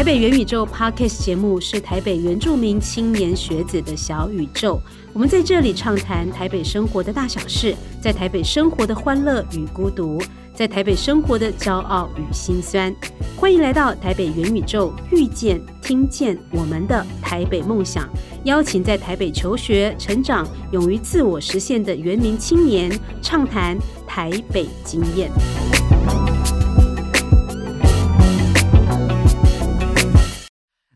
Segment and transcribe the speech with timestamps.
[0.00, 4.80] 台北元宇宙 Podcast 节目是台北原住民青年学子的小宇宙。
[5.12, 10.18] 我们在这里畅谈台北生活的大小事，在台北生活的欢乐与孤独，
[10.54, 12.90] 在台北生活的骄傲与心酸。
[13.36, 18.08] 欢迎来到台北元宇宙，遇见、听见我们的台北梦想。
[18.44, 22.90] 邀请在台北求学、成长、勇于自我实现的原民青年，
[23.20, 23.76] 畅谈
[24.06, 25.30] 台北经验。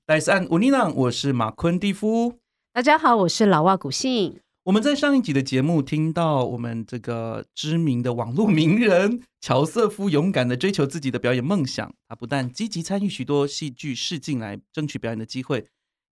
[0.07, 2.39] 戴斯安乌尼朗，我是马昆蒂夫。
[2.75, 4.39] 大家好，我是老外古信。
[4.65, 11.91] 我们在上一集的节目听到，我们这个知名的网络名人乔瑟夫勇敢的追求自己的表演梦想。
[12.07, 15.65] 他不但积极参与许多戏剧试镜来争取表演的机会，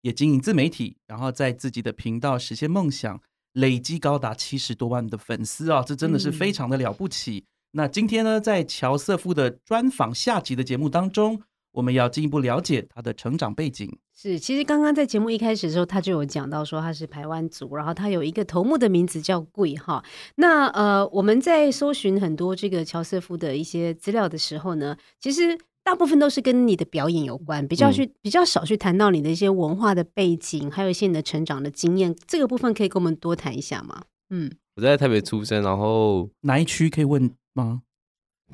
[0.03, 5.83] 也经营自媒体，然后在自己的频道实现梦想，累积高达七十多万的粉丝啊！
[5.85, 7.43] 这真的是非常的了不起。
[7.71, 11.43] 那今天呢，在乔瑟夫的专访下集的节目当中。
[11.71, 13.90] 我们要进一步了解他的成长背景。
[14.13, 20.04] 是，其实刚刚在节目一开始的时候，他就有讲到说他是台湾族，然后他有一个头目的名字叫贵哈。
[20.35, 32.15] 那呃，我们在搜寻很多这个乔瑟夫的一些资料的时候呢，其实大部分都是跟你的表演有关，比较去比较少去谈到你的一些文化的背景，还有一些你的成长的经验。
[32.27, 34.04] 这个部分可以跟我们多谈一下吗？
[34.29, 37.82] 嗯，我在台北出生，然后哪一区可以问吗？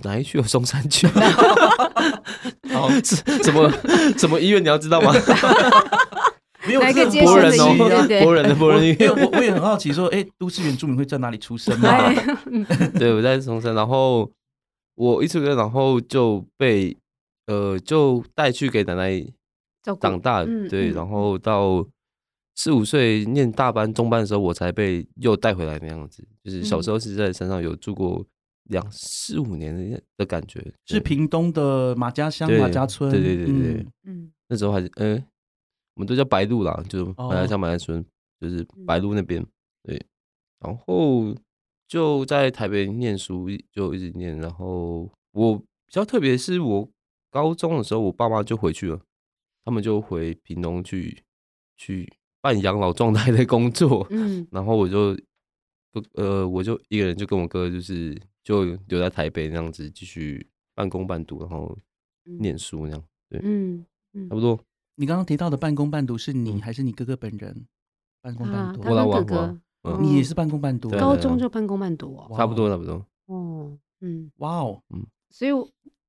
[0.03, 1.07] 哪一区有松山区？
[2.73, 3.71] 哦，是什么
[4.17, 4.63] 什么医院？
[4.63, 5.11] 你要知道吗？
[6.67, 8.21] 没有，哪个接博人哦？
[8.21, 9.09] 博人的博人医院。
[9.09, 11.89] 我 我也很好奇，说，哎，都市原住民会在哪里出生吗？
[12.99, 14.29] 对，我在松山，然后
[14.95, 16.95] 我一出生，然后就被
[17.47, 19.25] 呃就带去给奶奶
[19.99, 20.43] 长大。
[20.69, 21.85] 对，然后到
[22.55, 26.23] 四五岁念大班、中班的时候，我才被又带回来那样子。
[26.43, 28.23] 就是小时候是在山上有住过。
[28.69, 35.23] 两四五年的的感觉，是屏东的马家乡马家村，对对对对，嗯，那时候还是，嗯，
[35.95, 38.03] 我们都叫白鹿啦，就马家乡马家村，
[38.39, 39.45] 就是白鹿那边，
[39.83, 40.01] 对，
[40.59, 41.35] 然后
[41.87, 46.89] 就在台北念书，就一直念，然后我比较特别是我
[47.31, 48.99] 高中的时候，我爸妈就回去了，
[49.63, 51.23] 他们就回屏东去
[51.77, 52.11] 去
[52.41, 55.17] 办养老状态的工作，嗯，然后我就，
[56.13, 58.19] 呃，我就一个人就跟我哥就是。
[58.47, 61.77] 就留在台北那样子继续半工半读，然后
[62.39, 63.85] 念书那样，对，嗯，
[64.29, 64.57] 差不多。
[64.95, 67.67] 你刚刚提到的半工半读是你还是你哥哥本人？
[68.21, 69.21] 半工半读，我老哥
[69.81, 73.05] 哥，你也是半工半读，高中就半工半读哦，差不多差不多。
[73.25, 75.51] 哦，嗯，哇哦，嗯，所以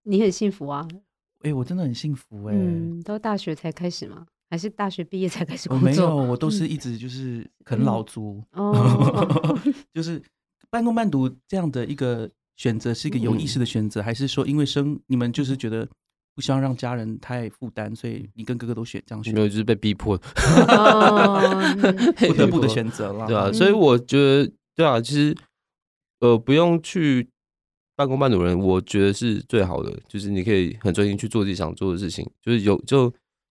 [0.04, 0.87] 你很幸福啊？
[1.41, 2.54] 哎，我真的很幸福哎。
[2.54, 4.28] 嗯，到大学才开始吗？
[4.50, 5.88] 还是大学毕业才开始工作？
[5.88, 9.59] 没有，我都是一直就是啃老族， 哦，
[9.94, 10.22] 就是。
[10.70, 12.28] 半工半读这样的一个
[12.59, 15.88] 选择是一个有意识的选择，还是说因为生你们就是觉得
[16.34, 19.32] 不希望让家人太负担，所以你跟哥哥都选这样选？
[19.32, 20.14] 没有，就是被逼迫，
[22.19, 25.34] 不得不的选择了，对啊，所以我觉得，对啊，其实
[26.20, 27.26] 呃，不用去
[27.97, 32.28] 半工半读人，我觉得是最好的，就是你可以很专心去做自己想做的事情。
[32.42, 33.10] 就是有就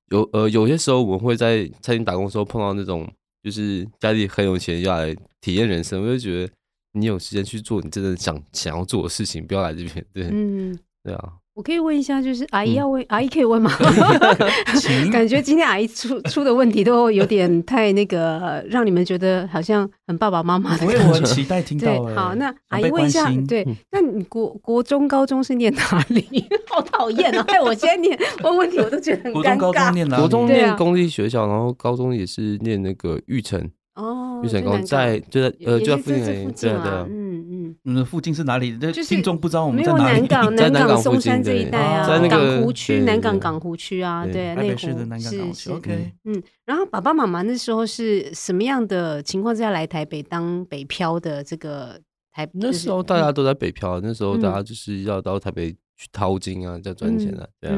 [0.10, 3.08] 有呃，有些时候我们会在餐厅打工的时候碰到那种，
[3.44, 6.54] 就是家里很有钱要来体验人生，我就觉得。
[6.94, 10.04] 你有时间去做你真的想想要做的事情，不要来这边。
[10.12, 11.34] 对，嗯，对啊。
[11.58, 13.72] 我可以问一下，就是阿姨要问，阿姨可以问吗？
[15.12, 21.04] 感觉今天阿姨出出的问题都有点太那个，让你们觉得好像很爸爸妈妈的感觉。
[21.08, 21.88] 我很期待听到。
[21.88, 26.46] 对，好，那阿姨问一下，对，那你国国中、高中是念哪里？
[26.70, 27.44] 好讨厌啊！
[27.48, 30.16] 哎，我今天念问问题，我都觉得很尴尬。
[30.16, 33.60] 国中念公立学校，然后高中也是念那个育成。
[33.96, 36.72] 哦，玉成宫在就在呃就在附近，对对，
[37.90, 38.78] 嗯附近是哪里？
[38.78, 45.70] 就听众不知道我们在哪里，南港 南港松山这一带啊，在那个港湖区南港港湖区啊，对，台北市的南港港湖区。
[45.72, 51.42] OK，嗯，然后爸爸妈妈那时候是什么样的情况之下来台北当北漂的？
[51.42, 51.98] 这个
[52.34, 57.78] 台那时候大家都在北漂，那时候大家就是要到台北去淘金啊，在赚钱啊，对啊。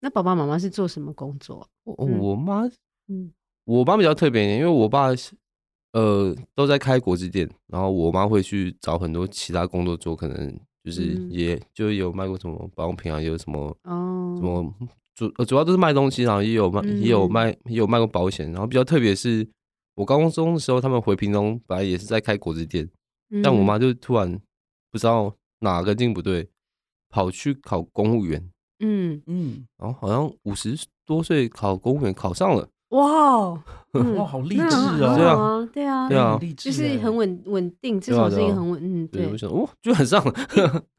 [0.00, 1.68] 那爸爸妈妈是做什么工作？
[1.82, 2.62] 我妈，
[3.08, 3.32] 嗯，
[3.64, 5.32] 我妈比较特别一点，因为我爸是。
[5.92, 10.54] 呃，都在开果汁店，然后我妈会去找很多其他工作做，可能
[10.84, 14.74] 就是也就有卖过什么保养品啊，有什么哦，什么
[15.14, 19.48] 主主要都是卖东西，然后也有卖也有卖也有卖过保险，然后比较特别是，
[19.94, 22.88] 我高中的时候他们回屏东，本来也是在开果汁店，
[23.42, 24.38] 但我妈就突然
[24.90, 26.48] 不知道哪个劲不对，
[27.08, 28.50] 跑去考公务员，
[28.80, 32.68] 嗯嗯，然后好像五十多岁考公务员考上了。
[32.90, 33.48] 哇，
[34.16, 34.62] 哇，好励志
[35.02, 35.14] 哦！
[35.16, 39.26] 对啊，对啊，对啊，就是很稳稳定，至少是一个很稳，嗯，对。
[39.30, 40.34] 我想，哦，就很上了。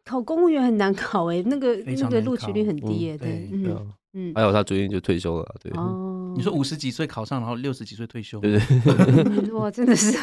[0.06, 5.72] 考公务员很难考哎，那个 那个录取率很低哎，对，嗯，嗯，还有他昨天就退休了，对。
[5.76, 9.52] 哦， 你说五十几岁考上，然后六十几岁退休，对对。
[9.54, 10.16] 哇，真的是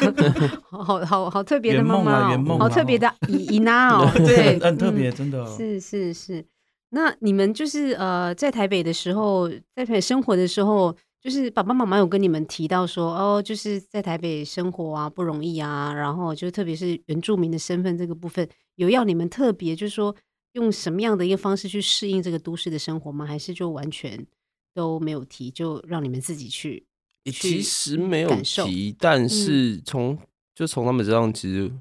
[0.69, 5.45] 好好好特别的妈妈，好特别的姨姨娜哦，对，很特别，真的。
[5.47, 6.45] 是是是，
[6.91, 10.95] 那你们就是呃，在台北的时候，在台北生活的时候，
[11.27, 20.15] 就是爸爸妈妈有跟你们提到说，哦，就是在台北生活啊不容易啊，然后就特别是原住民的身份这个部分，有要你们特别就是说。
[20.53, 23.27] 用什么样的一个方式去适应这个都市的生活吗？
[23.27, 24.25] 还是就完全
[24.73, 26.87] 都没有提，就让你们自己去？
[27.25, 30.17] 其实没有提，但是从
[30.55, 31.71] 就从他们身上，其实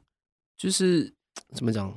[0.59, 1.11] 就是
[1.55, 1.97] 怎么讲？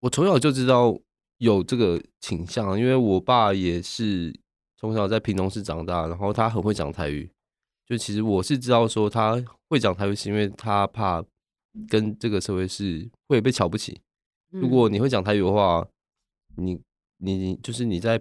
[0.00, 0.98] 我从小就知道
[1.38, 4.34] 有这个倾向，因为我爸也是
[4.82, 7.30] 从小在平东市长大，然后他很会讲台语。
[7.86, 11.24] 就其实我是知道说他会讲台语，是因为他怕
[11.88, 14.00] 跟这个社会是会被瞧不起。
[14.50, 15.86] 如果你会讲台语的话，
[16.56, 16.80] 你
[17.18, 18.20] 你就是你在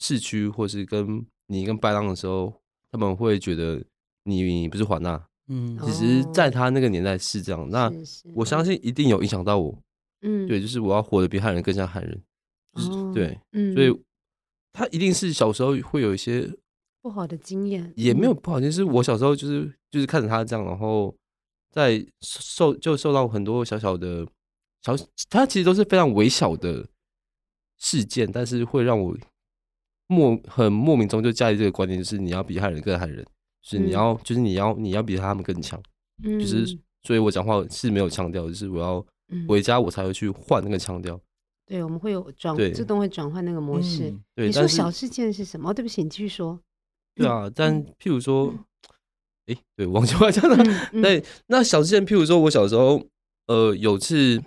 [0.00, 2.52] 市区或是跟你跟白浪的时候，
[2.90, 3.82] 他们会觉得
[4.24, 5.24] 你不是华纳。
[5.46, 7.68] 嗯，其实在他那个年代是这样。
[7.70, 7.90] 那
[8.34, 9.78] 我相信一定有影响到我。
[10.22, 12.22] 嗯，对，就是我要活得比汉人更像汉人。
[12.72, 13.88] 哦，对，嗯，所以
[14.72, 16.50] 他一定是小时候会有一些
[17.02, 21.14] 不好的经验，也没有不好，就是我小时候就是就是看着他这样，然后
[21.70, 24.26] 在受就受到很多小小的。
[24.82, 24.96] 小，
[25.28, 26.88] 他其实都是非常微小的
[27.76, 29.14] 事件，但是会让我
[30.06, 33.22] 莫很莫名中就加入这个观念，就是你要比害人更害人，
[33.60, 35.78] 是你要就是你要你要比他们更强，
[36.22, 36.66] 就是
[37.02, 39.06] 所以我讲话是没有腔调，就是我要
[39.46, 41.20] 回家我才会去换那个腔调。
[41.70, 44.12] 对，我们会有转自动会转换那个模式。
[44.34, 45.72] 对，你说小事件是什么？
[45.72, 46.58] 对不起，你继续说。
[47.14, 48.52] 对啊，但譬如说，
[49.46, 50.56] 哎，对，王秋华讲了，
[50.90, 53.00] 对，那小事件，譬如说我小时候，
[53.46, 54.42] 呃，有次。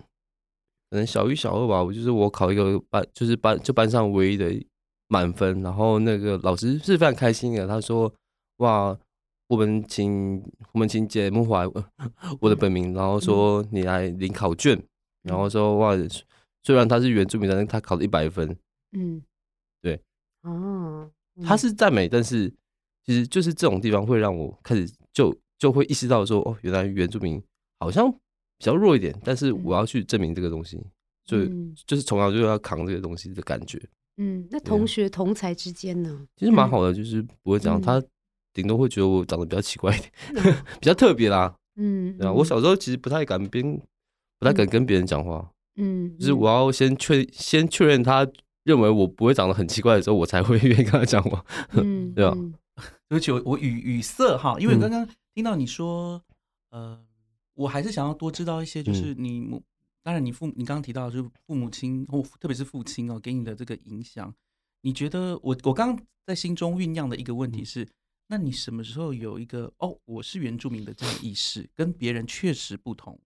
[0.90, 4.54] 可能小一、小二吧，我就是我考一个班，就是班就班上唯一的
[5.08, 8.14] 满分，然后那个老师是非常开心的，他说
[8.62, 8.96] ：“哇，
[9.48, 10.40] 我们请
[10.72, 11.66] 我们请节目怀
[12.40, 14.80] 我的本名，然后说你来领考卷，
[15.24, 15.96] 然后说哇，
[16.64, 18.58] 虽然他是原住民，但是他考了一百分。”
[18.94, 19.22] 嗯，
[19.82, 20.02] 对，
[20.42, 21.12] 哦，
[21.44, 22.52] 他是赞美，但是
[23.06, 27.42] 其实就是这种地方会让我开始就就会意识到说，哦，原来原住民
[27.80, 28.14] 好像。
[28.60, 30.82] 比较弱一点，但是我要去证明这个东西，
[31.26, 31.52] 所以
[31.86, 33.82] 就是从小就要扛这个东西的感觉。
[34.16, 36.26] 嗯，那同学同才之间呢？
[36.38, 37.82] 其实蛮好的，就是不会这样。
[37.82, 38.02] 他
[38.54, 41.54] 顶多会觉得我长得比较奇怪一点， 比较特别啦。
[41.76, 42.32] 嗯，对啊。
[42.32, 43.78] 我小时候其实不太敢跟，
[44.40, 45.52] 不太敢跟别人讲话。
[45.76, 48.28] 嗯，就是我要先确先确认他
[48.64, 51.44] 认为我不会长得很奇怪的时候，我才会 愿意跟他讲话。
[51.74, 52.38] 嗯，对吧？
[53.10, 56.22] 而且我我语语塞哈，因为刚刚听到你说，
[56.70, 57.06] 呃。
[57.56, 59.62] 我还是想要多知道一些，就是你母，
[60.02, 64.34] 当然你父，你刚刚提到就是父母亲或特别是父亲哦，给你的这个影响，
[64.82, 67.88] 你觉得我我刚刚在心中酝酿的一个问题是，
[68.26, 73.20] 那你什么时候有一个哦，我是原住民的这个意识，跟别人确实不同？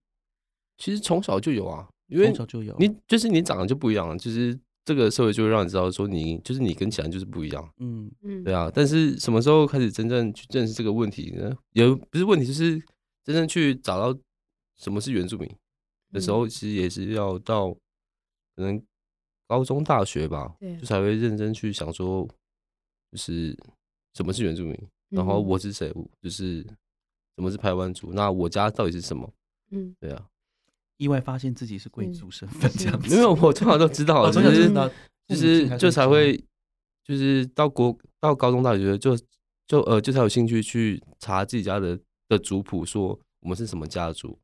[0.78, 11.56] 其实从小就有啊，因为从小就有，你就是你长得就不一样了，就是这个社会就会让你知道说你就是你跟其他人就是不一样，嗯嗯，对啊，但是什么时候开始真正去认识这个问题呢？
[11.74, 12.82] 也不是问题，就是。
[13.28, 14.18] 真正去找到
[14.78, 15.54] 什么是原住民
[16.14, 18.82] 的时候，其实也是要到可能
[19.50, 22.26] 高中、大学吧，就才会认真去想说，
[23.12, 23.54] 就是
[24.14, 24.74] 什么是原住民，
[25.10, 26.62] 然后我是谁，就是
[27.36, 29.30] 什么是排湾族，那我家到底是什么？
[29.72, 30.26] 嗯，对啊，
[30.98, 34.70] 意外发现自己是贵族身份这样子，没有，我从小都知道，就是
[35.28, 36.36] 就是就才会
[37.04, 39.18] 就是到国到高中、大学就
[39.68, 42.00] 就呃就才有兴趣去查自己家的。
[42.30, 44.38] 的族谱说我们是什么家族，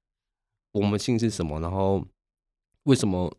[0.71, 2.01] 我们姓是什么，然后
[2.83, 3.29] 为什么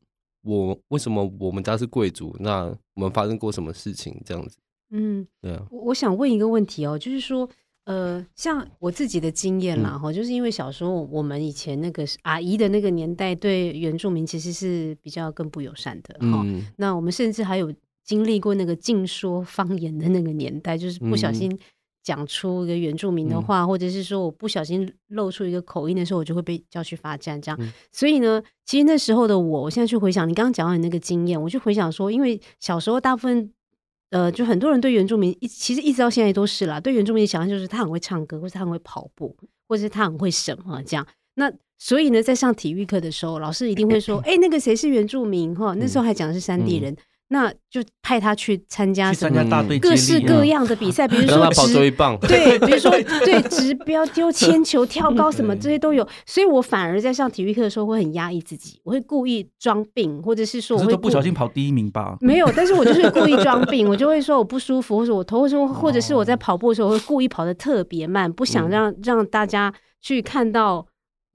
[0.42, 2.36] 我为什么我们家是贵族？
[2.40, 4.20] 那我们发生过什么事情？
[4.22, 4.58] 这样子，
[4.90, 5.66] 嗯，对啊。
[5.70, 7.48] 我想问一个问题哦，就是说，
[7.84, 16.44] 呃，像我自己的经验啦，哈，就是因为小时候我们以前那个阿姨的那个年代，对原住民其实是比较更不友善的，哈。
[16.76, 17.72] 那我们甚至还有
[18.04, 21.58] 经历过那个禁说方言的那个年代，就是不小心。
[22.04, 27.40] 讲出一个原住民的话，或者是说我不小心露出一个口音的时候，我就会被叫去罚站。
[27.40, 27.58] 这样，
[27.90, 33.50] 所以呢，其实那时候的我，我现在去回想你刚刚讲到你那个经验，我就回想说，因为小时候大部分
[34.14, 41.04] 呃，就很多人对原住民一其实一直到现在都是啦，对原住民的想象就是他很会唱歌，或者他很会跑步，或者是他很会什么这样。
[41.34, 46.96] 那所以呢，在上体育课的时候，老师一定会说： “哎，那个谁是原住民？”哈，那时候还讲的是山地人。
[47.34, 49.44] 那就派他去参加什么
[49.82, 52.92] 各式各样的比赛，比如说直棒，对， 比如说
[53.24, 56.06] 对直标、丢 铅球、跳高什么这些都有。
[56.24, 62.16] 所以我反而在上体育课的时候会很压抑自己，我会故意装病，或者是说我会不小心跑第一名吧？
[62.20, 70.86] 没有， 但是我就是故意装病，我就会说我不舒服，或者我头，或者或者是我在跑步的时候会故意跑得特别慢，不想让让大家去看到。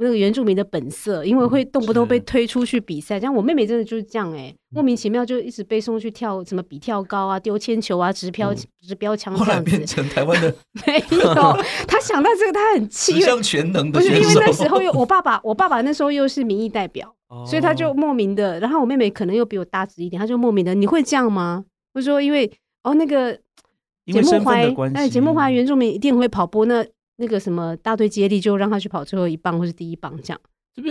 [0.02, 9.70] 那个原住民的本色，因为会动不动被推出去比赛，像我妹妹真的就是这样哎，莫名其妙就一直被送去跳什么比跳高啊、丢铅球啊、直飘直标枪这样子。
[9.70, 10.56] 变成台湾的
[10.88, 11.34] 没有，
[11.86, 17.14] 他想到这个他很 气，像全能的不是因为那时候又我爸爸，我爸爸那时候又是民意代表，
[17.46, 21.66] 所以他就莫名的，然后我妹妹可能又比我大只一点，他就莫名的，你会这样吗？
[21.94, 22.50] 我说因为
[22.84, 23.38] 哦那个
[24.06, 26.86] 节目怀哎节目怀原住民一定会跑步那。
[27.22, 30.42] 那个什么大队接力，就让他去跑最后一棒或是第一棒，这样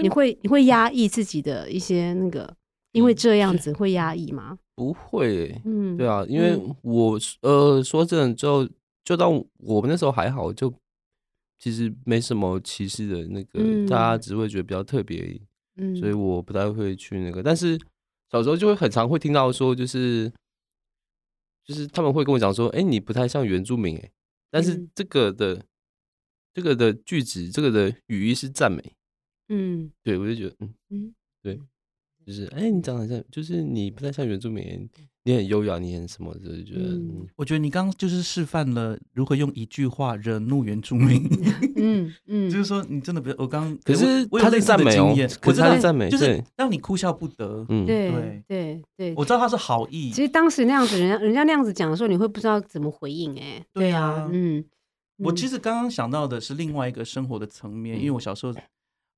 [0.03, 2.55] 你会你会压抑自己的一些那个，
[2.93, 4.59] 因为这样子会压抑吗？
[4.75, 8.69] 不会，嗯，对啊，因为我呃说真的，就
[9.03, 10.71] 就当我们那时候还好，就
[11.59, 15.41] 其实没什么歧视的那个，大家只会觉得比较特别，
[15.77, 17.43] 嗯，所以我不太会去那个。
[17.43, 17.81] 但是
[18.31, 20.31] 小时候就会很常会听到说，就是
[21.65, 24.11] 就是他们会跟我讲说，哎，你不太像原住民，哎，
[24.51, 25.65] 但是这个的。
[26.59, 28.83] 这个的句子，这个的语义是赞美，
[29.49, 31.61] 嗯，对我就觉得，嗯嗯，对，
[32.27, 34.91] 就是哎，你长得像，就是你不太像原住民，
[35.23, 36.99] 你很优雅，你很什么，就是觉得，
[37.37, 41.23] 我觉得你刚刚就是示范了如何用一句话惹怒原住民，
[41.77, 54.65] 嗯嗯， 就是说你真的不，我刚可是他在赞美哦，可是他在赞美，就是让你哭笑不得，嗯，对对对，我知道他是好意，其实当时那样子，人家人家那样子讲的时候，你会不知道怎么回应，哎，对啊，嗯。
[55.19, 58.55] 我其实刚刚想到的是另外一个生活的层面，因为我小时候，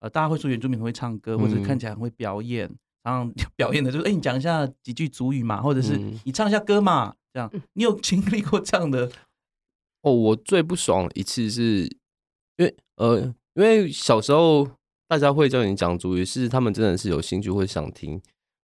[0.01, 2.71] 呃，大家会说原住民很会唱歌，或者看起来很会表演，
[3.03, 9.13] 然后 表演的就是，哎，你讲一下几句族语嘛，或者是你唱一下歌嘛，这样，你有经历过这样的？
[10.01, 11.83] 哦，我最不爽一次是
[12.57, 13.21] 因为，呃，
[13.55, 14.67] 因为小时候
[15.07, 18.19] 大家会叫你讲族语，是他们真的是有兴趣会想听，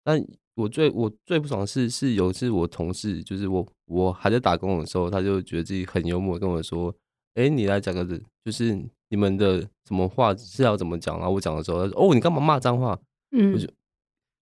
[0.05, 0.23] 但
[0.57, 6.95] 我最我最不爽的是，是有一次我同事，就是我我还在打工的时候，他就觉得自己很幽默，跟我说。
[7.35, 8.75] 哎，你来讲个，就是
[9.09, 12.99] 你们的什么话是要怎么讲然后我讲的时候，他说：“哦，你干嘛骂脏话？”
[13.33, 13.67] 嗯，就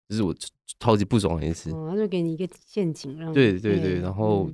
[0.09, 0.35] 就是我
[0.79, 1.71] 超级不爽的意思。
[1.71, 3.99] 哦，他就给你一个陷阱，让对对对。
[3.99, 4.51] 然后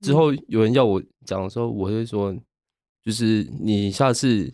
[0.00, 2.36] 之后有人要我讲的时候，我会说
[3.04, 4.50] ：“就是你下次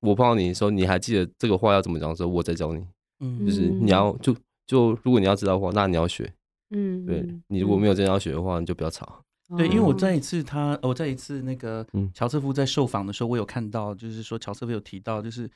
[0.00, 2.84] 我碰到你的时候，你还记得这个话要怎么讲的时候，我再教你。
[3.20, 4.34] 嗯，就是你要就
[4.66, 6.32] 就如果你要知道的话，那你要学。
[6.70, 9.24] 嗯，对你如果没有真要学的话，你就不要吵。”
[9.56, 15.50] 对，因为我在一次他，我在一次那个乔瑟夫在受访的时候，我有看到，就是说乔瑟夫有提到，就是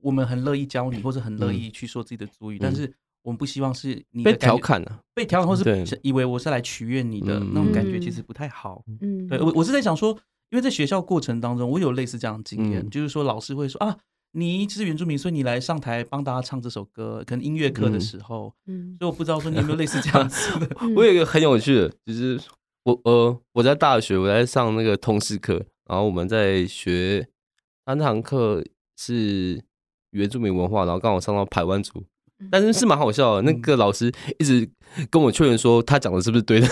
[0.00, 2.90] 我们很乐意教你，或者很乐意去说自己的主语，但是
[3.22, 8.82] 我们不希望是你被调侃了，被调侃，或是以为我是来取悦你的那种感觉，其实不太好。
[9.02, 10.10] 嗯，对我我是在想说，
[10.48, 13.94] 因为在学校过程当中，我有类似这样的经验，就是说老师会说啊，
[14.32, 20.68] 你是原住民，所以你来上台帮大家唱这首歌，可能音乐课的时候，嗯，所以我不知道说你有没有类似这样子的。
[20.96, 22.40] 我有一个很有趣的，就是。
[22.84, 25.54] 我呃，我在大学，我在上那个通识课，
[25.88, 27.26] 然后我们在学，
[27.86, 28.62] 他那堂课
[28.96, 29.62] 是
[30.10, 32.04] 原住民文化，然后刚好上到排湾族，
[32.50, 33.42] 但是是蛮好笑的。
[33.42, 34.68] 那个老师一直
[35.10, 36.66] 跟我确认说他讲的是不是对的，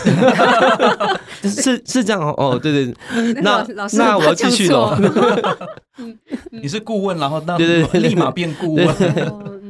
[1.48, 2.94] 是是这样哦，哦，对对，
[3.42, 4.98] 那那我要继续了。
[6.52, 8.86] 你是顾问，然后那对对，立马变顾问。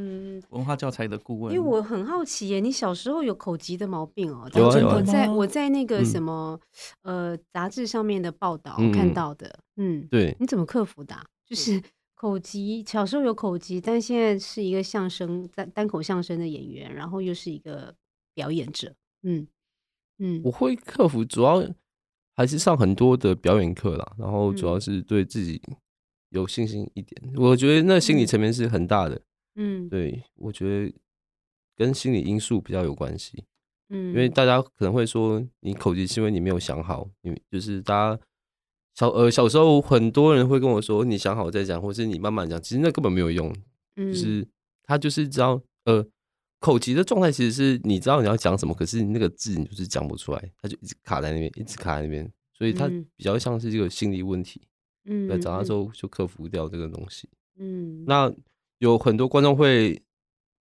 [0.52, 4.48] 文化教材的顾问，因为我很好奇耶，你小时候有口疾的毛病哦？
[4.54, 6.58] 我在我在那个什么
[7.02, 11.16] 呃杂志上面的报道看到的，嗯，对，你怎么克服的？
[11.44, 11.82] 就是
[12.14, 17.94] 口疾，小时候有口疾，但现在是一个相声单单口相声的演员，然后又是一个
[18.34, 19.46] 表演者，嗯
[20.18, 21.66] 嗯，我会克服，主要
[22.34, 25.60] 还是上很多的表演课啦，然后主要是对自己
[26.28, 29.20] 有信心一点，我觉得那心理层面是很大的。
[29.54, 30.94] 嗯，对，我觉得
[31.76, 33.44] 跟心理因素比较有关系。
[33.90, 38.22] 嗯，因为大家可能会说你口疾是因为你没有想好，你就是大家
[38.94, 43.54] 小呃小时候很多人会跟我说你想好再讲，或是你慢慢讲，其实那根本没有用。
[43.96, 44.48] 嗯，就是
[44.84, 46.02] 他就是知道呃
[46.60, 54.62] 口疾的状态其实是你知道你要讲什么，可是你那个字你就是讲不出来，他就一直卡在那边，一直卡在那边，所以他比较像是这个心理问题。
[55.04, 57.28] 嗯，那长大之后就克服掉这个东西。
[57.58, 58.32] 嗯，那。
[58.82, 60.02] 有很多观众会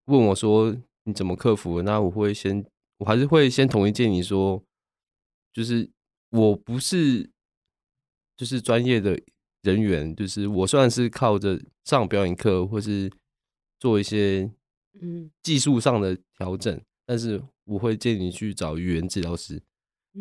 [0.07, 2.65] 问我说：“你怎么克服？”那我会先，
[2.97, 4.61] 我还是会先统一建议说，
[5.53, 5.89] 就是
[6.31, 7.29] 我不是
[8.35, 9.17] 就是专业的
[9.61, 13.09] 人员，就是我算是靠着上表演课或是
[13.79, 14.51] 做一些
[14.99, 19.57] 嗯技术上的调整，但是我会建议你去找语言治疗师，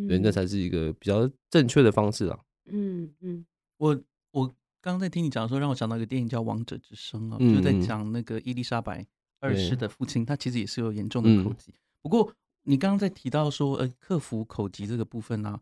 [0.06, 2.38] 对，那嗯才是一个比较正确的方式啊。
[2.66, 3.44] 嗯嗯
[3.78, 4.00] 我
[4.30, 9.04] 我刚刚在听你讲的时候，让我想到一个电影叫《王者之声》啊，嗯就在嗯讲那个伊丽莎白
[9.40, 11.56] 二世的父亲，他其实也是有严重的口嗯。
[11.56, 11.74] 疾。
[12.00, 12.32] 不过
[12.62, 15.60] 你刚刚在提到说，呃，克服口疾这个部分呢、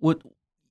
[0.00, 0.18] 我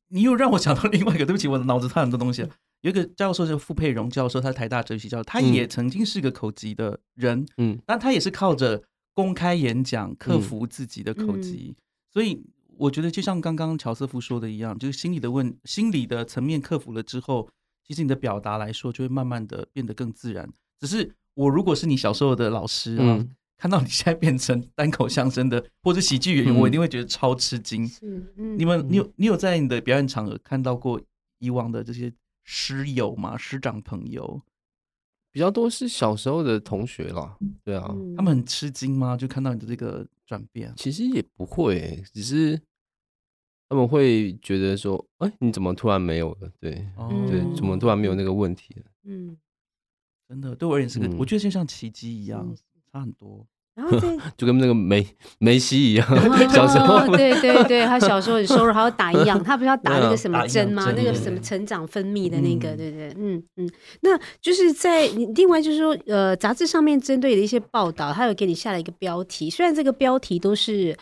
[0.10, 2.50] 你又让我想到另外一个，对不起，我的脑子差很多东西了。
[2.82, 5.54] 有一个教授叫傅佩荣教授，他是台大哲学教授，他嗯。
[5.54, 7.80] 也曾经是个口疾的人，嗯。
[7.86, 8.84] 但他也是靠着
[9.14, 10.42] 公开演讲克嗯。
[10.42, 11.76] 服自己的口疾，
[12.14, 12.42] 所以
[12.80, 17.50] 我觉得就像刚刚乔瑟夫说的一样，就是心理的问心理的层面克服了之后，
[17.86, 20.50] 其实你的表达来说就会慢慢的变得更自然。
[20.80, 27.88] 只是我如果是你小时候的老师啊，嗯看到你现在变成 单口相声的或者喜剧演员，嗯我一定会觉得超吃惊。
[27.88, 31.02] 是嗯你们，你有你有在你的表演场合看到过
[31.40, 33.36] 以往的这些师友吗？
[33.36, 34.42] 师长朋友，
[35.32, 39.18] 比较多是小时候的同学啦，对啊，嗯他们很吃惊吗？
[39.18, 40.72] 就看到你的这个转变？
[40.76, 42.62] 其实也不会欸、只是
[43.70, 46.52] 他们会觉得说，哎、你怎么突然没有了？
[46.60, 48.84] 对哦对，怎么突然没有那个问题了？
[49.04, 49.38] 嗯，
[50.28, 52.56] 真的，对我而言是个，嗯我觉得就像奇迹一样，
[52.92, 53.48] 差很多。
[53.78, 55.06] 然后这 就跟那个梅
[55.38, 56.08] 梅西一样，
[56.50, 60.92] 小时候哦对对对，他小时候很瘦弱，还要打营养，他不是要打那个什么针吗？
[60.98, 63.70] 那个什么成长分泌的那个，嗯对对，嗯嗯。
[64.02, 70.98] 那就是在你另外就是说，呃，杂志上面针对的一些报道，他有给你下了一个标题，虽然这个标题都是。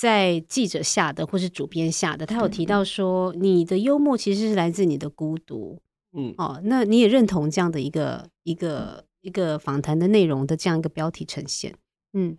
[0.00, 5.78] 在记者下的或是主编下的，他有提到说，你的幽默其实是来自你的孤独
[6.16, 6.58] 嗯，哦。
[6.64, 11.74] 那你也认同这样的一个一个一个访谈的内容的这样一个标题呈现？
[12.12, 12.36] 嗯，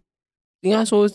[0.62, 1.10] 应该说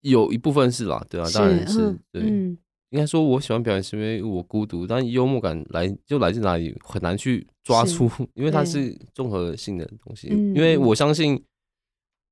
[0.00, 2.22] 有一部分是啦，对啊，当然是嗯对。
[2.22, 2.58] 嗯
[2.92, 10.28] 应该说，我喜欢表演是因为我孤独，但幽默感来就来自哪里很难去抓出，因为它是综合性的东西。
[10.30, 11.42] 嗯因为嗯我相信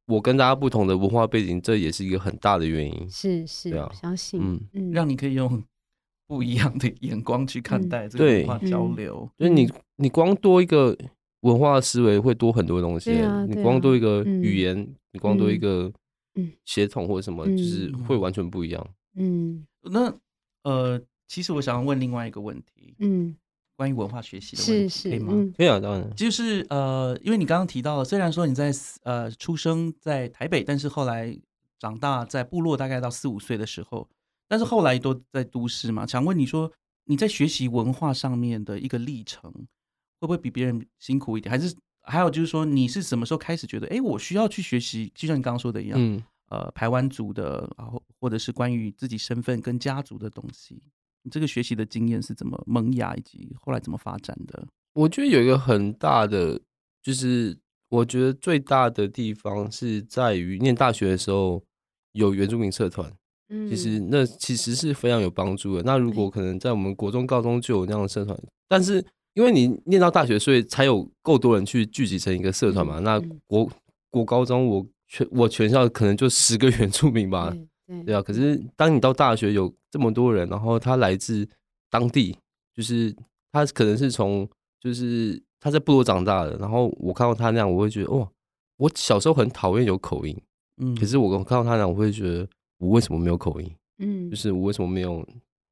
[0.04, 3.08] 我跟大家不同的文化背景，这也是一个很大的原因。
[3.08, 5.64] 是是，对啊相信嗯嗯让你可以用
[6.26, 9.30] 不一样的眼光去看嗯待这个文化交流。
[9.38, 10.94] 就是你你光多一个
[11.40, 13.10] 文化思维，会多很多东西。
[13.48, 14.76] 你光啊多一个嗯语言，
[15.12, 15.90] 你光多一个
[16.34, 18.86] 嗯协同或者什么，嗯就是会完全不一样。
[19.16, 20.14] 嗯那
[20.62, 23.34] 呃，其实我想要问另外一个问题，嗯，
[23.76, 25.32] 关于文化学习的问题，是是可以吗？
[25.32, 26.14] 嗯可以啊，当然。
[26.14, 28.70] 就是呃，因为你刚刚提到了，虽然说你在
[29.04, 31.34] 呃出生在台北，但是后来
[31.78, 34.06] 长大在部落，大概到四五岁的时候，
[34.46, 36.06] 但是后来都在都市嘛。
[36.06, 36.70] 想问你说，
[37.06, 39.50] 你在学习文化上面的一个历程，
[40.20, 41.50] 会不会比别人辛苦一点？
[41.50, 50.82] 还是还有就是说，你是什么时候开始觉得，哎，我需要去学习，就像你刚刚说的一样，嗯，呃，台湾族的，然后或者是关于自己身份跟家族的东西，
[51.22, 54.66] 你这个学习的经验是怎么萌芽，以及后来怎么发展的？
[54.94, 56.60] 我觉得有一个很大的，
[57.02, 57.56] 就是
[57.88, 61.62] 我觉得最大的地方是在于念大学的时候
[62.12, 63.10] 有原住民社团，
[63.50, 65.82] 嗯其实那其实是非常有帮助的。
[65.84, 69.04] 那如果可能在我们国中、高中就有那样的社团，但是
[69.40, 72.98] 因为你念到大学，所以才有够多人去聚集成一个社团嘛。
[72.98, 73.66] 那国
[74.10, 81.48] 国高中我全我全校可能就十个原住民吧，对对对啊，可是当你到大学有这么多人，然后他来自
[81.88, 82.36] 当地，
[82.74, 83.16] 就是
[83.50, 84.46] 他可能是从
[84.78, 88.30] 就是他在部落长大的，然后我看到他那样，我会觉得哇，
[88.76, 90.38] 我小时候很讨厌有口音，
[90.76, 93.74] 嗯，可是我看到他那样，我会觉得我为什么没有口音？
[94.02, 95.26] 嗯就是我为什么没有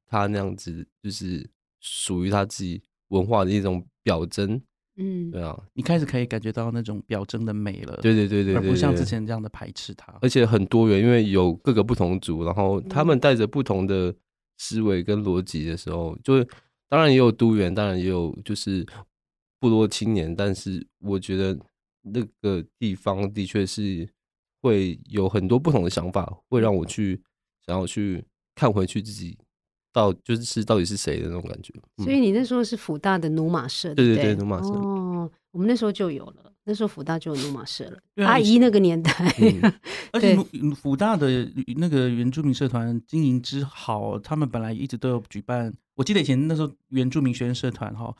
[0.07, 1.47] 他那样子，就是
[1.79, 4.59] 属于他自己文化的一种表征？
[5.01, 10.13] 嗯对啊，你开始可以感觉到那种表征的美了，对对对对对，而不像之前这样的排斥它。
[10.21, 14.13] 而且很多元，因为有各个不同族，然后他嗯们带着不同的
[14.57, 16.45] 思维跟逻辑的时候，就是
[16.89, 18.85] 当然也有都元，当然也有就是
[19.61, 21.57] 部落青年，但是我觉得
[22.01, 24.05] 那个地方的确是
[24.61, 27.21] 会有很多不同的想法，会让我去
[27.65, 28.21] 想要去
[28.53, 29.37] 看回去自己
[29.91, 31.73] 到就是是到底是谁的那种感觉。
[31.97, 37.97] 嗯所以你那时候是福大的努马社，对对对对努马社哦，我们那时候就有了，那时候福大就有努马社了。
[38.25, 39.73] 阿姨那个年代，嗯
[40.13, 41.27] 而且对鲁辅大的
[41.77, 45.73] 那个原住民社团经营之好，他们本来一直都有举办。
[45.95, 48.15] 我记得以前那时候原住民学生社团哈，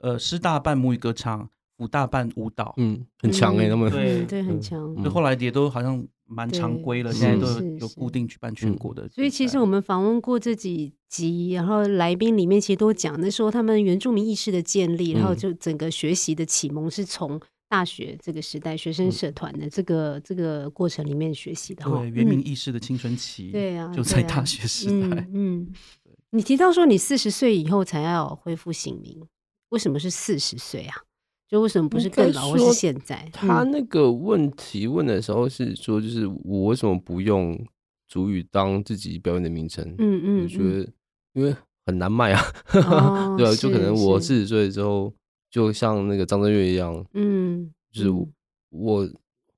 [0.00, 5.04] 呃，师大办母语歌唱，辅大办舞蹈，嗯，很强哎、嗯他们对嗯对，很嗯强。
[5.10, 9.08] 后来也都好像蛮常规了，对现在都有有固定举办全国的。
[9.08, 21.84] 所以其实我们访问过这几集，然后来宾里面其实都讲，那时候他们原住民意识的建立，然后嗯就整个学习的启蒙是从大学这个时代学生社团的这个、这个过程里面学习的。
[21.84, 25.26] 对原民嗯意识的青春期，对啊，就在大学时代。
[25.32, 25.72] 嗯 嗯，
[26.30, 29.22] 你提到说你四十岁以后才要恢复姓名，
[29.70, 30.96] 为什么是四十岁啊？
[31.52, 33.28] 就为什么不是更老，或是现在？
[33.30, 37.62] 他那个问题问的时候是说，就是我为什么不用
[38.08, 39.84] 主语当自己表演的名称？
[39.98, 40.88] 嗯嗯，我觉得
[41.34, 42.40] 因为很难卖啊，
[43.36, 45.12] 对啊，就可能我四十岁之后，
[45.50, 48.10] 就像那个张震岳一样，嗯，就是
[48.70, 49.06] 我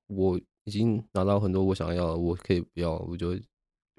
[0.07, 3.33] 我已经拿到很多我想要的，我可以不要，我就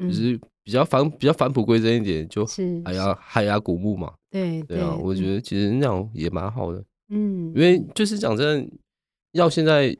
[0.00, 2.44] 只是比较返比较返璞归真一点，就
[2.84, 6.84] 海牙海牙古墓嘛，对对啊，我觉得其实那样也蛮好的。
[7.08, 8.70] 嗯，因为就是讲真，
[9.32, 9.96] 要现在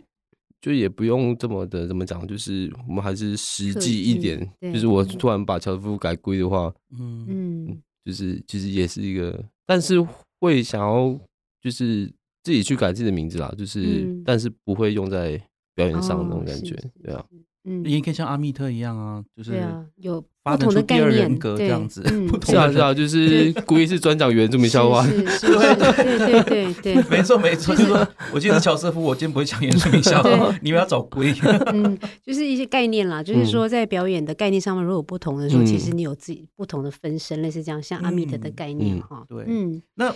[0.60, 4.50] 就也不用这么的怎么讲，就是我们还是实际一点。
[4.60, 9.96] 就是我突然把乔夫改归的话，嗯嗯，就是其实也是一个，但是
[10.40, 11.18] 会想要
[11.60, 12.06] 就是
[12.42, 15.40] 自己去改自己的名字啦，就是但是不会用在
[15.74, 17.24] 表演上那种感觉，对啊。
[17.66, 19.60] 嗯，也可以像阿密特一样啊，就是
[19.96, 22.00] 有不同的概念这样子，
[22.46, 31.34] 是啊是啊，就是故意是专讲原住民笑话，对对对对对， 没错没错，就是说我记得乔瑟夫，我今天不会讲原住民笑话， 你们要找龟，
[31.72, 40.14] 嗯，就是一些概念啦，就是说在表演的概念上面，如果不同的时候，其实你有自己不同的分身，类似这样，像阿密特的概念哈，对，嗯，那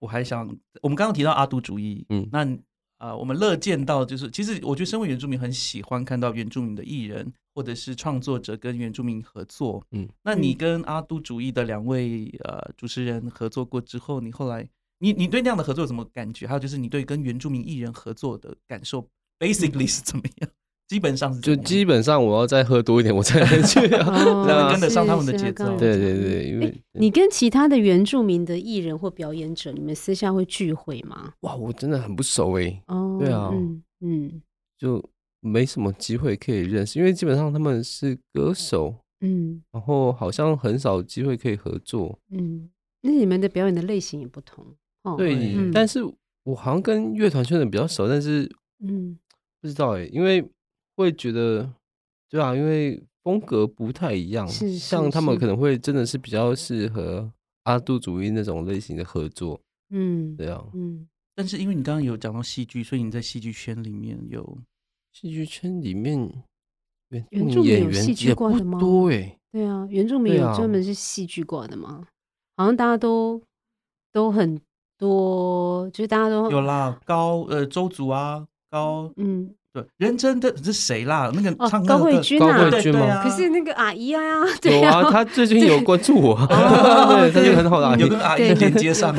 [0.00, 0.46] 我还想，
[0.82, 2.46] 我们刚刚提到阿都主义，嗯，那。
[2.98, 9.84] 啊，我们乐见到就是，其实我觉得身为原住民很喜欢看到原住民的艺人或者是创作者跟原住民合作。
[9.90, 16.46] 嗯，那你跟阿都主义的两位呃主持人合作过之后，你后来你你对那样的合作有什么感觉？
[16.46, 19.06] 还有就是你对跟原住民艺人合作的感受
[19.38, 20.50] ，basically 是怎么样？
[20.86, 23.80] 基本上是就基本上我要再喝多一点，我才能去。
[24.70, 25.64] 跟得上他们的节奏。
[25.78, 31.32] 对对对，因为你跟其他的原住民的艺人或表演者，你们私下会聚会吗？
[31.40, 32.82] 哇，我真的很不熟哎。
[32.88, 33.50] 哦，对啊，
[34.00, 34.42] 嗯，
[34.78, 35.02] 就
[35.40, 42.68] 没什么机会可以认识，因为基本上他们是歌手，嗯，然后好像很少机会可以合作，嗯，
[43.00, 44.62] 那你们的表演的类型也不同，
[45.04, 46.00] 哦，对，但是
[46.42, 48.50] 我好像跟乐团圈的比较熟，但是
[48.86, 49.18] 嗯，
[49.62, 50.46] 不知道哎，因为。
[50.96, 51.72] 会觉得，
[52.28, 57.30] 对啊，因为风格不太一样，像他们可能会真的是比较适合
[57.64, 64.58] 阿杜主义那种类型的合作，嗯，对啊，嗯，但是因为你刚刚有讲到戏剧，所以你在戏剧圈里面有
[65.12, 66.30] 戏剧圈里面
[67.08, 68.78] 原原住民有戏剧挂的吗？
[68.78, 72.06] 多哎，对啊，原住民有专门是戏剧挂的吗？
[72.56, 73.40] 好像大家都
[74.12, 74.60] 都很
[74.98, 79.54] 多，就是大家都有啦，高呃周族啊，高嗯。
[79.74, 81.32] 对，认真的是谁啦？
[81.34, 83.20] 那个唱高慧君啊，对啊。
[83.24, 84.22] 可是那个阿姨啊，
[84.62, 89.12] 有啊，他最近有关注我， 对，他就很好的，有跟阿姨连接上，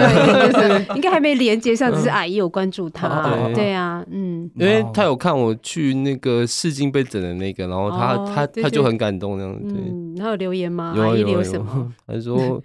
[0.95, 10.95] 应该还没连接上，只是阿姨有关注他，对啊，嗯，因为他有看我去那个试镜被整的那个，然后他他他就很感动那样子，嗯，他有留言吗？
[10.97, 11.91] 阿姨留什么？
[12.07, 12.63] 他说。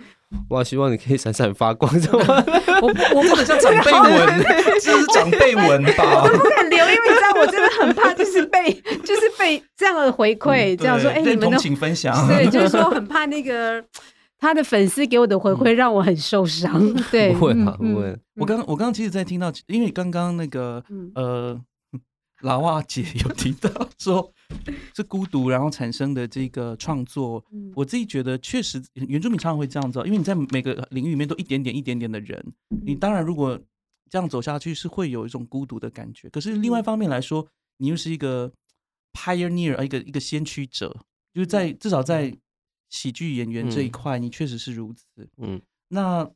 [0.51, 0.62] 哇！
[0.62, 2.45] 希望你可以闪闪发光，知道吗？
[2.83, 4.45] 我我不能叫长辈文，
[4.81, 6.23] 这是长辈文吧？
[6.25, 8.73] 我不敢 留，因为你知道，我真的很怕，就是被
[9.05, 13.83] 就是被这样的回馈，这样说，哎，你们的请分享，对，就是说很怕那个
[14.38, 16.93] 他的粉丝给我的回馈让我很受伤。
[17.11, 18.16] 对，不会啊，不会。
[18.37, 20.83] 我刚我刚刚其实，在听到，因为刚刚那个
[21.14, 21.61] 呃。
[22.42, 24.33] 老瓦姐有提到说，
[24.96, 32.53] 是孤独然后产生的这个创作，我自己觉得确实原住民常常会这样子，因为你在每个领域里面都一点点一点点的人，
[32.85, 33.61] 你当然如果
[34.09, 36.29] 这样走下去是会有一种孤独的感觉。
[36.31, 38.50] 可是另外一方面来说，你又是一个
[39.12, 42.35] pioneer，一个一个先驱者，就是在至少在
[42.88, 45.05] 喜剧演员这一块，你确实是如此。
[45.37, 46.29] 嗯，那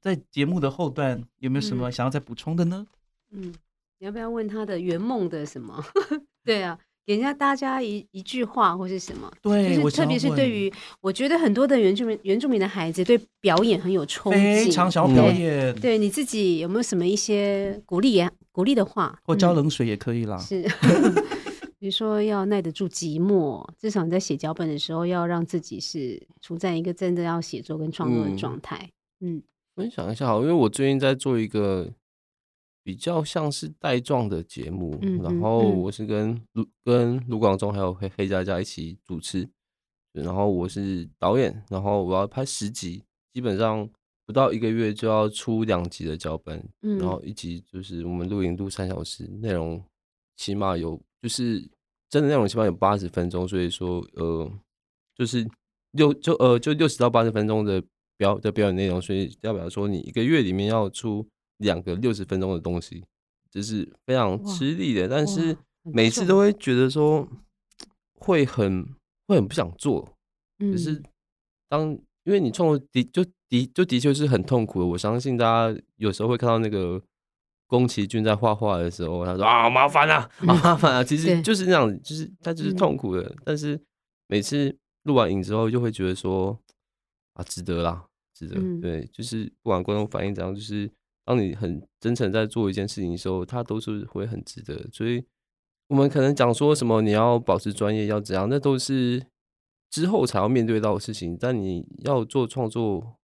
[0.00, 2.86] 在节目的后段有没有什么想要再补充的呢？
[3.30, 3.52] 嗯。
[3.98, 5.82] 你要不要问他的圆梦的什么？
[6.44, 9.32] 对啊，给人家大家一一句话或是什么？
[9.40, 15.74] 对，就是特别是对于我觉得很多的原住民原住民的孩子对表演很有憧憬，非常想要表演。
[15.80, 18.30] 对你自己有没有什么一些鼓励呀？
[18.52, 20.36] 鼓励的话，或浇冷水也可以啦。
[20.38, 20.62] 是，
[21.78, 28.88] 比如说要耐得住寂寞，至少你在写脚本的时候，要让自己是处在一个真的要写作跟创作的状态。
[29.20, 29.42] 嗯，
[29.74, 31.90] 分享一下好，因为我最近在做一个。
[32.86, 39.48] 比较像是带状的节目，然后我是跟卢跟卢广仲还有黑黑佳佳一起主持，
[40.12, 43.90] 然后我是导演，然后我要拍十集，基本上
[44.24, 49.82] 不到一个月就要出两集的脚本，然后一集就是我们录影录三小时，内容
[50.36, 51.68] 起码有就是
[52.08, 54.48] 真的内容起码有八十分钟，所以说呃
[55.16, 55.44] 就是
[55.90, 57.82] 六就呃就六十到八十分钟的
[58.16, 61.26] 表的表演内容，所以代表说你一个月里面要出。
[61.58, 63.04] 两个六十分钟的东西，
[63.50, 67.28] 就是非常吃力的，但是每次都会觉得说
[68.14, 68.86] 会很
[69.26, 70.16] 会很不想做，
[70.58, 71.02] 可是
[71.68, 71.90] 当
[72.24, 74.86] 因为你创作的就的就的确是很痛苦的。
[74.86, 77.00] 我相信大家有时候会看到那个
[77.66, 83.34] 宫崎骏在画画的时候，他说啊麻烦啊，好麻烦啊，其实就是那样，就是他就是痛苦的。
[83.44, 83.80] 但是
[84.26, 86.58] 每次录完影之后，就会觉得说
[87.34, 88.60] 啊，值得啦，值得。
[88.80, 90.90] 对，就是不管观众反应怎样，就是
[91.26, 94.88] 当你很真诚在做一件事情的时候，它都是会很值得。
[94.90, 95.22] 所以
[95.88, 99.22] 我们可能讲说什么你要保持专业，要怎样，那都是
[99.90, 101.36] 之后才要面对到的事情。
[101.38, 103.18] 但你要做创作。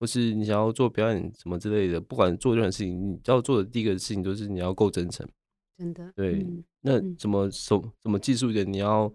[0.00, 5.28] 或是你想要做表演什么之类的，不管做任何事情，你要做的第一个事情就是你要够真诚。
[5.76, 6.46] 真的，对。
[6.82, 9.12] 那怎么手怎么技术一点，你要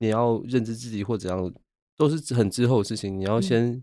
[0.00, 1.54] 你要认知自己或怎样，
[1.96, 3.18] 都是很之后的事情。
[3.18, 3.82] 你要先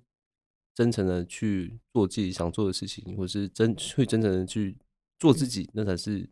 [0.80, 4.78] 真诚的去做自己想做的事情，或是真会真诚的去
[5.20, 6.30] 做自己，那才是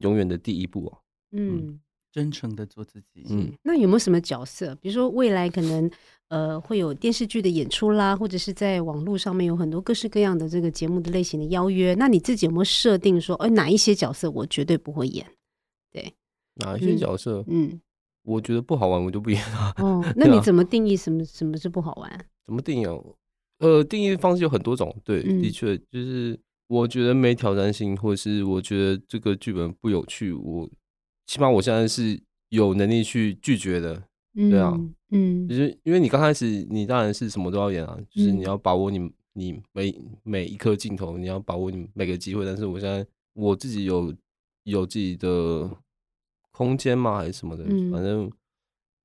[0.00, 0.98] 永远的第一步啊。
[1.32, 1.80] 嗯。
[2.10, 3.26] 真诚的做自己。
[3.28, 4.74] 嗯，那有没有什么角色？
[4.76, 5.88] 比如说未来可能
[6.28, 11.94] 呃会有电视剧的演出啦，或者是在网络上面有很多各式各样的这个节目的类型的邀约。
[11.94, 15.24] 那你自己有没有设定说，哎，哪一些角色我绝对不会演？
[15.92, 16.12] 对，
[16.54, 17.44] 哪一些角色？
[17.46, 17.78] 嗯，
[18.22, 19.74] 我觉得不好玩，我就不演了。
[19.76, 22.26] 哦，那你怎么定义什么什么是不好玩？
[22.46, 22.86] 怎么定义？
[23.58, 24.94] 呃，定义方式有很多种。
[25.04, 30.68] 对，的确就是我觉得没挑战性，或者是我觉得这个剧本不有趣，我。
[31.26, 32.18] 起码我现在是
[32.48, 34.02] 有能力去拒绝的，
[34.34, 34.74] 对啊，
[35.10, 38.98] 嗯，就是因为你刚开始，你当然是什么都要演啊，就是你要把握你
[39.34, 42.46] 你每每一颗镜头，你要把握你每个机会。
[42.46, 44.10] 但是我现在我自己有
[44.64, 45.70] 有自己的
[46.50, 47.18] 空间吗？
[47.18, 47.64] 还是什么的？
[47.92, 48.32] 反正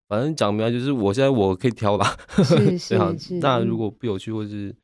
[0.08, 3.40] 反正讲明白，就是我现在我可以挑吧， 是是是。
[3.40, 4.76] 那如果不有趣，或是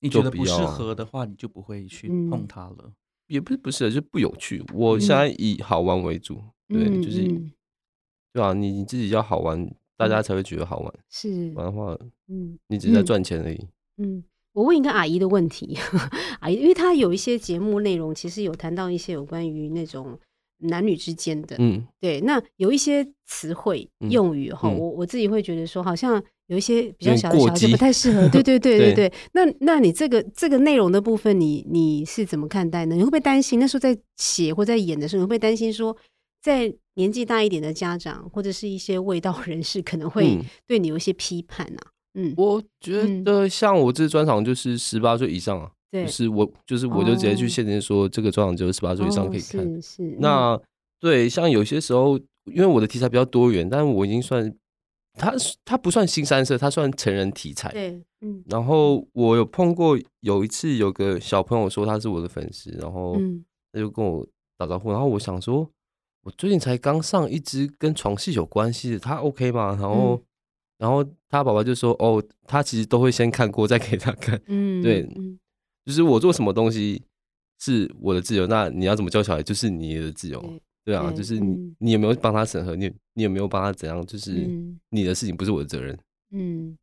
[0.00, 2.92] 你觉得不适合的话，你就不会去碰它了。
[3.26, 4.64] 也不是不是，就不有趣。
[4.72, 6.42] 我现在以好玩为主。
[6.68, 7.26] 对，就是，
[8.32, 10.94] 对啊，你你自己要好玩，大家才会觉得好玩。
[11.10, 13.66] 是，玩的话，嗯，你只是在赚钱而已。
[13.96, 15.76] 嗯，我问一个阿姨的问题，
[16.40, 20.18] 阿姨，因为她有一些节目内容，其实有谈到一些有关于那种
[20.58, 28.28] 男女之间的，嗯，对，那有一些词汇用语哈，我我自己会觉得说，好像有一些比较小的小孩不太适合。
[28.30, 29.12] 对对对对对。
[29.32, 32.94] 那那你这个这个内容的部分，你你是怎么看待呢？
[32.94, 35.96] 你会不会担心那时候在写或在演的时候，你会不会担心说？
[36.40, 41.80] 在年纪大一点的家长，或者是一些味道人士，可能会对你有一些批判呐。
[42.14, 49.82] 嗯，我觉得像我这专场就是十八岁以上啊，就是我就是我就直接去限定说这个专场只有十八岁以上可以看。
[49.82, 50.60] 是，那
[50.98, 54.54] 对，像有些时候，因为我的题材比较多元，但是我已经算
[55.14, 57.70] 它它不算新三色，它算成人题材。
[57.72, 58.42] 对，嗯。
[58.46, 63.16] 然后我有碰过有一次有个小朋友说他是我的粉丝，然后
[63.72, 65.68] 他就跟我打招呼，然后我想说。
[66.24, 69.68] 我最近才刚上一支跟床戏有关系的，他 OK 吗？
[69.80, 70.20] 然后，
[70.76, 75.08] 然后他爸爸就说：“哦，他其实都会先看过再给他看。”嗯，对，
[75.88, 77.02] 就是我做什么东西
[77.58, 82.76] 是我的自由，那你要怎么教小孩就是你的自由，对啊，就是你你有没有帮他审核？
[82.76, 84.04] 你你有没有帮他怎样？
[84.06, 84.46] 就是
[84.90, 85.98] 你的事情不是我的责任。
[86.32, 86.76] 嗯，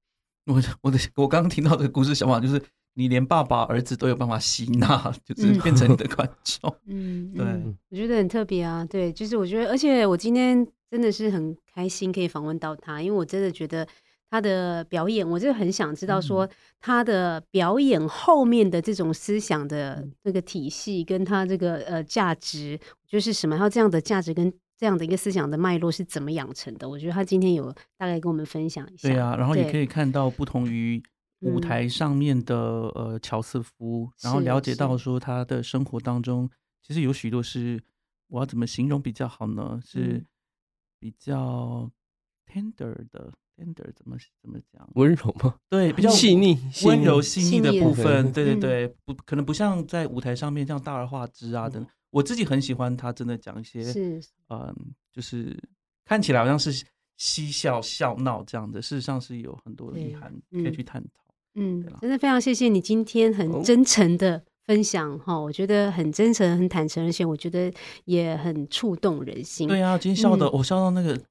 [0.47, 2.59] 我 我的我刚刚听到这个故事想法就是。
[2.97, 6.73] 你连爸爸、儿子都有办法吸纳，就是变成你的观众。
[6.87, 7.45] 嗯，对，
[7.89, 8.85] 我觉得很特别啊。
[8.85, 13.85] 对，就是我觉得，而且我今天真的是很开心可以访问到他，因为我真的觉得
[14.29, 23.57] 他的表演，我就很想知道说他的表演后面的这种思想的这个体系，跟他这个呃价值就是什么？
[23.57, 26.89] 他这样的价值跟这样的一个思想的脉络是怎么养成的？
[26.89, 29.09] 我觉得他今天有大概跟我们分享一下。
[29.09, 31.01] 对啊，然后也可以看到不同于。
[31.41, 32.55] 舞台上面的
[32.95, 36.49] 呃乔瑟夫，然后了解到说他的生活当中
[36.81, 37.79] 其实有许多是
[38.29, 39.79] 我要怎么形容比较好呢？
[39.85, 40.25] 是
[40.97, 41.91] 比较
[42.47, 44.87] tender 的 tender 怎么怎么讲？
[44.95, 45.55] 温柔吗？
[45.69, 48.31] 对，比较细腻、温柔细腻的部分。
[48.31, 51.85] 对对对，不可能不像在舞台上面这样大而化之啊等。
[52.11, 54.73] 我自己很喜欢他，真的讲一些是嗯，
[55.11, 55.57] 就是
[56.05, 56.85] 看起来好像是
[57.17, 61.25] 嬉笑笑闹这样的，事实上是有很多的意涵可以去探讨。
[61.55, 67.71] 嗯，真的非常谢谢你今天很真诚的分享哈，我觉得很真诚、很坦诚，而且我觉得
[68.05, 69.67] 也很触动人心。
[69.67, 71.21] 对啊，今天笑的我笑到那个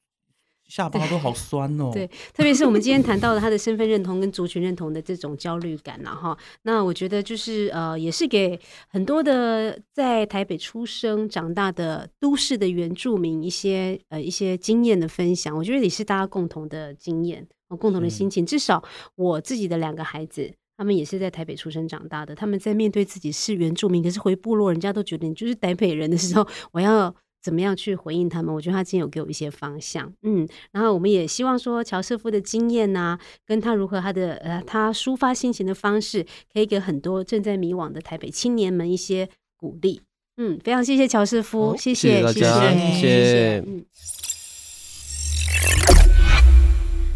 [0.68, 1.90] 下巴都好酸哦。
[1.92, 6.37] 对，特别是我们今天谈到了他的身份认同跟族群认同的这种焦虑感了哈。
[6.62, 15.57] 那我觉得就是呃，也是给很多的在台北出生长大的都市的原住民一些呃一些经验的分享。
[15.57, 17.46] 我觉得也是大家共同的经验。
[17.81, 18.81] 共同的心情，至少
[19.16, 22.33] 我自己的两个孩子，他们也是在台北出生长大的。
[22.33, 27.12] 他们在面对自己是原住民，可是回部落，人家都觉得你就是台北人的时候，我要
[27.44, 28.54] 怎么样去回应他们？
[28.54, 30.48] 我觉得他今天有给我一些方向，嗯。
[30.72, 39.28] 然后我们也希望说，乔瑟夫的经验呐，跟他如何他的呃，他抒发心情的方式，可以给很多正在迷惘的台北青年们一些
[39.59, 40.00] 鼓励。
[40.38, 43.64] 嗯，非常谢谢乔师傅，谢谢大家，谢谢。
[43.66, 43.85] 嗯，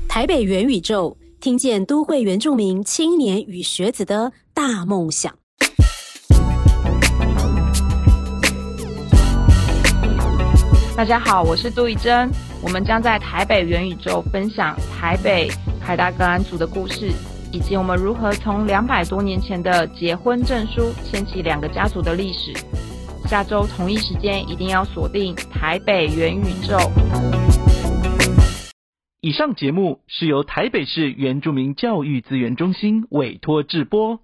[0.07, 5.39] 台北元宇宙，听见都会原住民青年与学子的大梦想。
[10.99, 12.29] 大家好，我是杜以真，
[12.61, 15.49] 我们将在台北元宇宙分享台北
[15.81, 17.13] 凯达格兰族的故事。
[17.53, 22.53] 以及我们如何从两百多年前的结婚证书牵起两个家族的历史？
[23.29, 26.77] 下周同一时间一定要锁定台北元宇宙。
[29.21, 34.19] 以上节目是由台北市原住民教育资源中心委托制播。